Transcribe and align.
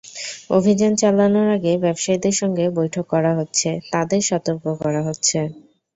অভিযান 0.49 0.93
চালানোর 0.95 1.47
আগে 1.57 1.73
ব্যবসায়ীদের 1.83 2.35
সঙ্গে 2.41 2.65
বৈঠক 2.77 3.05
করা 3.13 3.31
হচ্ছে, 3.39 3.69
তাঁদের 3.93 4.21
সতর্ক 4.29 4.63
করা 4.81 5.01
হচ্ছে। 5.07 5.37